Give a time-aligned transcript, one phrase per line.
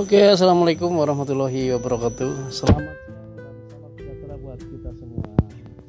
[0.00, 2.48] Oke, assalamualaikum warahmatullahi wabarakatuh.
[2.48, 2.96] Selamat
[3.36, 5.28] dan salam sejahtera buat kita semua,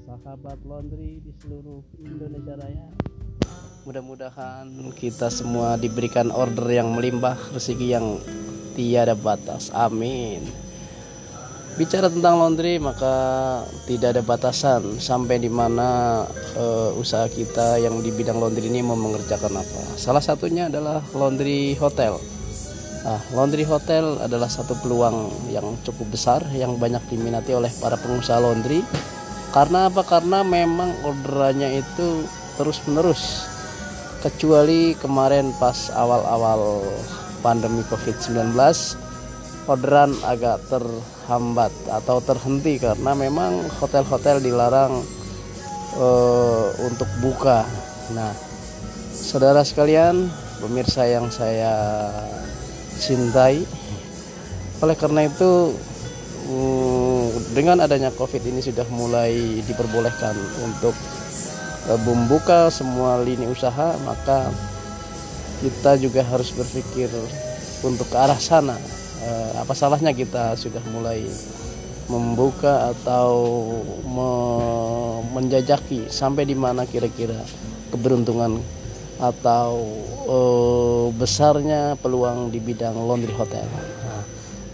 [0.04, 2.92] sahabat laundry di seluruh Indonesia Raya.
[3.88, 4.68] Mudah-mudahan
[5.00, 8.20] kita semua diberikan order yang melimpah, rezeki yang
[8.76, 9.72] tiada batas.
[9.72, 10.44] Amin.
[11.80, 13.16] Bicara tentang laundry, maka
[13.88, 16.28] tidak ada batasan sampai di mana
[16.60, 19.96] uh, usaha kita yang di bidang laundry ini mau mengerjakan apa.
[19.96, 22.41] Salah satunya adalah laundry hotel
[23.02, 28.38] Nah, laundry hotel adalah satu peluang yang cukup besar yang banyak diminati oleh para pengusaha
[28.38, 28.86] laundry.
[29.50, 30.06] Karena apa?
[30.06, 32.24] Karena memang orderannya itu
[32.62, 33.50] terus-menerus.
[34.22, 36.86] Kecuali kemarin pas awal-awal
[37.42, 38.54] pandemi Covid-19
[39.66, 44.94] orderan agak terhambat atau terhenti karena memang hotel-hotel dilarang
[45.98, 47.66] uh, untuk buka.
[48.14, 48.30] Nah,
[49.14, 50.30] saudara sekalian,
[50.62, 51.74] pemirsa yang saya
[53.02, 53.66] cintai
[54.86, 55.74] oleh karena itu
[56.46, 60.94] mm, dengan adanya covid ini sudah mulai diperbolehkan untuk
[61.90, 64.54] eh, membuka semua lini usaha maka
[65.62, 67.10] kita juga harus berpikir
[67.86, 68.78] untuk ke arah sana.
[69.22, 71.22] Eh, apa salahnya kita sudah mulai
[72.10, 73.38] membuka atau
[75.32, 77.38] menjajaki sampai di mana kira-kira
[77.94, 78.58] keberuntungan
[79.22, 79.86] atau
[80.26, 83.70] uh, besarnya peluang di bidang laundry hotel.
[83.70, 84.24] Nah,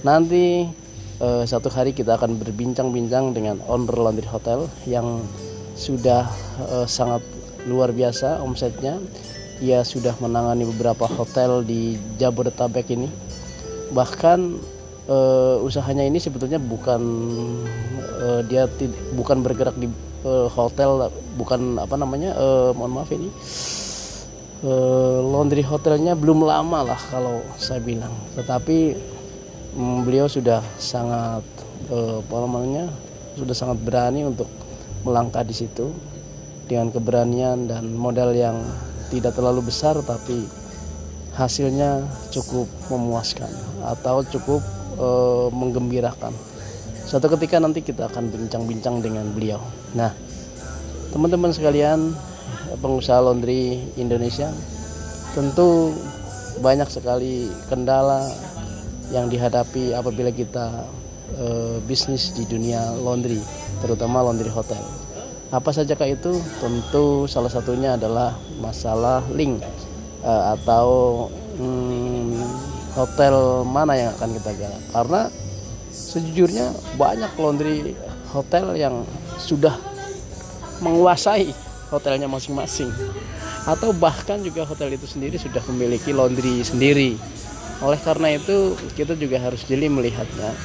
[0.08, 0.64] nanti
[1.20, 5.20] uh, satu hari kita akan berbincang-bincang dengan owner laundry hotel yang
[5.76, 6.32] sudah
[6.72, 7.20] uh, sangat
[7.68, 9.04] luar biasa omsetnya.
[9.60, 13.10] Ia sudah menangani beberapa hotel di Jabodetabek ini.
[13.92, 14.40] Bahkan
[15.12, 17.02] uh, usahanya ini sebetulnya bukan
[18.22, 18.70] uh, dia
[19.18, 19.90] bukan bergerak di
[20.24, 23.28] uh, hotel, bukan apa namanya, uh, mohon maaf ini
[24.64, 28.96] uh, laundry hotelnya belum lama lah kalau saya bilang tetapi
[29.76, 31.44] um, beliau sudah sangat
[32.32, 32.92] namanya
[33.38, 34.50] sudah sangat berani untuk
[35.06, 35.94] melangkah di situ
[36.68, 38.60] dengan keberanian dan modal yang
[39.08, 40.44] tidak terlalu besar tapi
[41.38, 42.04] hasilnya
[42.34, 43.48] cukup memuaskan
[43.86, 44.62] atau cukup
[44.98, 46.34] uh, menggembirakan.
[47.08, 49.62] Suatu ketika nanti kita akan bincang-bincang dengan beliau.
[49.96, 50.12] Nah,
[51.14, 52.12] teman-teman sekalian,
[52.80, 54.50] pengusaha laundry Indonesia.
[55.34, 55.94] Tentu
[56.62, 58.26] banyak sekali kendala
[59.14, 60.86] yang dihadapi apabila kita
[61.38, 63.40] e, bisnis di dunia laundry
[63.80, 64.82] terutama laundry hotel.
[65.54, 66.36] Apa saja kah itu?
[66.60, 69.62] Tentu salah satunya adalah masalah link
[70.26, 70.88] e, atau
[71.62, 72.42] hmm,
[72.98, 75.22] hotel mana yang akan kita garap karena
[75.94, 76.66] sejujurnya
[76.98, 77.94] banyak laundry
[78.34, 79.06] hotel yang
[79.38, 79.78] sudah
[80.82, 81.54] menguasai
[81.92, 82.92] hotelnya masing-masing.
[83.68, 87.20] Atau bahkan juga hotel itu sendiri sudah memiliki laundry sendiri.
[87.84, 90.56] Oleh karena itu kita juga harus jeli melihatnya.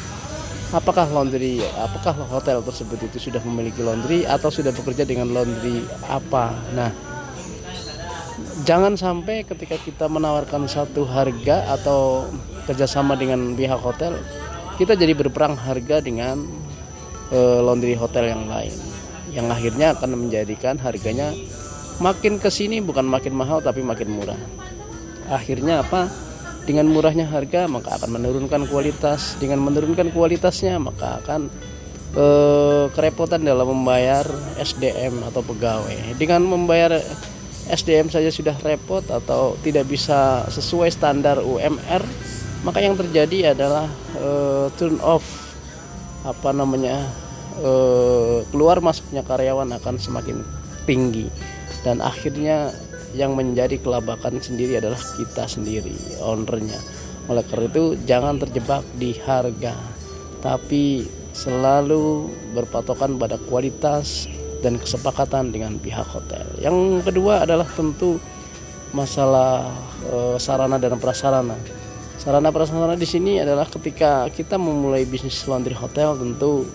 [0.72, 6.56] Apakah laundry apakah hotel tersebut itu sudah memiliki laundry atau sudah bekerja dengan laundry apa?
[6.72, 7.12] Nah
[8.62, 12.30] jangan sampai ketika kita menawarkan satu harga atau
[12.64, 14.16] kerjasama dengan pihak hotel
[14.78, 16.46] kita jadi berperang harga dengan
[17.28, 18.72] e, laundry hotel yang lain
[19.32, 21.32] yang akhirnya akan menjadikan harganya
[21.98, 24.38] makin ke sini bukan makin mahal tapi makin murah.
[25.32, 26.12] Akhirnya apa?
[26.62, 29.34] Dengan murahnya harga maka akan menurunkan kualitas.
[29.40, 31.48] Dengan menurunkan kualitasnya maka akan
[32.14, 34.28] eh, kerepotan dalam membayar
[34.60, 36.14] SDM atau pegawai.
[36.20, 37.00] Dengan membayar
[37.72, 42.02] SDM saja sudah repot atau tidak bisa sesuai standar UMR,
[42.66, 43.86] maka yang terjadi adalah
[44.18, 45.24] eh, turn off
[46.22, 47.02] apa namanya
[47.60, 50.40] Eh, keluar masuknya karyawan akan semakin
[50.88, 51.28] tinggi.
[51.84, 52.72] Dan akhirnya
[53.12, 55.92] yang menjadi kelabakan sendiri adalah kita sendiri
[56.24, 56.80] ownernya.
[57.28, 59.76] Oleh karena itu jangan terjebak di harga
[60.42, 64.26] tapi selalu berpatokan pada kualitas
[64.60, 66.44] dan kesepakatan dengan pihak hotel.
[66.58, 68.18] Yang kedua adalah tentu
[68.90, 69.70] masalah
[70.02, 71.54] e, sarana dan prasarana.
[72.18, 76.66] Sarana prasarana di sini adalah ketika kita memulai bisnis laundry hotel tentu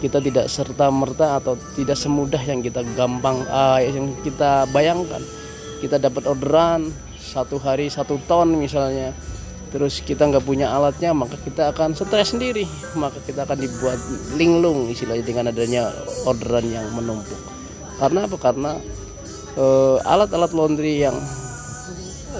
[0.00, 5.20] kita tidak serta merta atau tidak semudah yang kita gampang uh, yang kita bayangkan.
[5.78, 6.88] Kita dapat orderan
[7.20, 9.12] satu hari satu ton misalnya.
[9.68, 12.64] Terus kita nggak punya alatnya maka kita akan stres sendiri.
[12.96, 14.00] Maka kita akan dibuat
[14.40, 15.92] linglung istilahnya dengan adanya
[16.24, 17.36] orderan yang menumpuk.
[18.00, 18.36] Karena apa?
[18.40, 18.72] Karena
[19.60, 21.16] uh, alat-alat laundry yang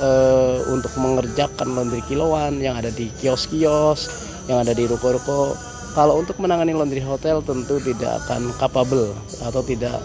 [0.00, 4.08] uh, untuk mengerjakan laundry kiloan yang ada di kios-kios
[4.48, 5.52] yang ada di ruko-ruko
[5.98, 9.10] kalau untuk menangani laundry hotel tentu tidak akan capable
[9.42, 9.98] atau tidak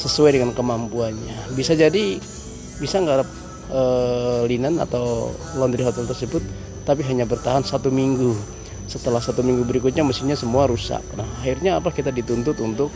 [0.00, 1.52] sesuai dengan kemampuannya.
[1.52, 2.16] Bisa jadi
[2.80, 3.28] bisa nggak
[3.68, 3.82] e,
[4.48, 6.40] linen atau laundry hotel tersebut
[6.88, 8.32] tapi hanya bertahan satu minggu.
[8.88, 11.04] Setelah satu minggu berikutnya mesinnya semua rusak.
[11.12, 11.92] Nah akhirnya apa?
[11.92, 12.88] Kita dituntut untuk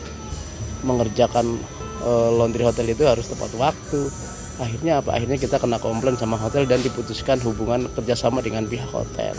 [0.89, 1.53] mengerjakan
[2.01, 4.09] e, laundry hotel itu harus tepat waktu.
[4.57, 5.21] Akhirnya apa?
[5.21, 9.37] Akhirnya kita kena komplain sama hotel dan diputuskan hubungan kerjasama dengan pihak hotel.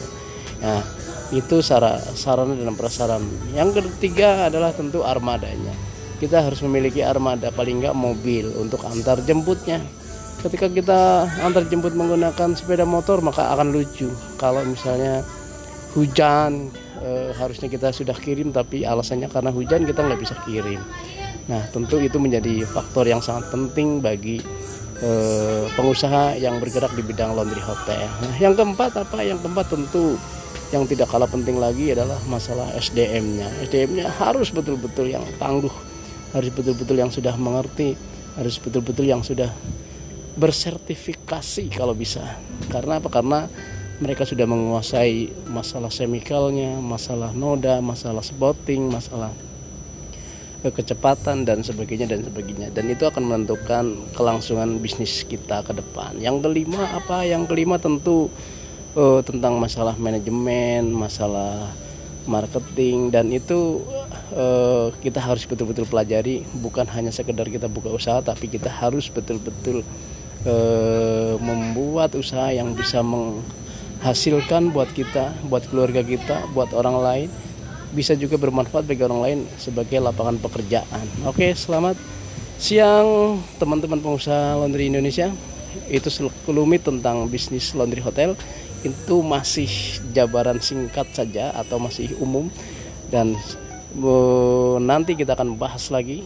[0.62, 5.74] Nah itu sarana, dan prasarana yang ketiga adalah tentu armadanya.
[6.20, 9.80] Kita harus memiliki armada paling nggak mobil untuk antar jemputnya.
[10.40, 14.12] Ketika kita antar jemput menggunakan sepeda motor maka akan lucu.
[14.36, 15.24] Kalau misalnya
[15.96, 20.80] hujan e, harusnya kita sudah kirim tapi alasannya karena hujan kita nggak bisa kirim.
[21.48, 24.44] Nah tentu itu menjadi faktor yang sangat penting bagi
[25.00, 25.12] e,
[25.76, 28.08] pengusaha yang bergerak di bidang laundry hotel.
[28.28, 29.24] Nah yang keempat apa?
[29.24, 30.20] Yang keempat tentu
[30.70, 33.50] yang tidak kalah penting lagi adalah masalah SDM-nya.
[33.66, 35.74] SDM-nya harus betul-betul yang tangguh,
[36.38, 37.98] harus betul-betul yang sudah mengerti,
[38.38, 39.50] harus betul-betul yang sudah
[40.38, 42.38] bersertifikasi kalau bisa.
[42.70, 43.10] Karena apa?
[43.10, 43.50] Karena
[44.00, 49.34] mereka sudah menguasai masalah semikalnya, masalah noda, masalah spotting, masalah
[50.62, 56.16] eh, kecepatan dan sebagainya dan sebagainya dan itu akan menentukan kelangsungan bisnis kita ke depan.
[56.22, 57.26] Yang kelima apa?
[57.26, 58.32] Yang kelima tentu
[58.96, 61.70] uh, tentang masalah manajemen, masalah
[62.30, 63.82] marketing dan itu
[64.38, 69.82] uh, kita harus betul-betul pelajari bukan hanya sekedar kita buka usaha tapi kita harus betul-betul
[70.46, 77.30] uh, membuat usaha yang bisa menghasilkan buat kita, buat keluarga kita, buat orang lain
[77.90, 81.06] bisa juga bermanfaat bagi orang lain sebagai lapangan pekerjaan.
[81.26, 81.98] Oke, selamat
[82.62, 85.34] siang teman-teman pengusaha laundry Indonesia.
[85.90, 88.38] Itu sekelumit tentang bisnis laundry hotel
[88.84, 89.70] itu masih
[90.16, 92.48] jabaran singkat saja atau masih umum
[93.10, 93.36] dan
[94.80, 96.24] nanti kita akan bahas lagi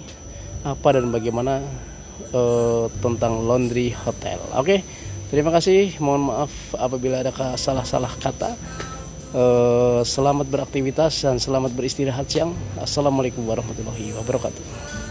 [0.63, 1.63] apa dan bagaimana
[2.31, 4.39] uh, tentang laundry hotel.
[4.55, 4.79] Oke, okay?
[5.27, 5.95] terima kasih.
[5.99, 8.55] Mohon maaf apabila ada salah-salah kata.
[9.33, 12.53] Uh, selamat beraktivitas dan selamat beristirahat siang.
[12.77, 15.02] Assalamualaikum warahmatullahi wabarakatuh.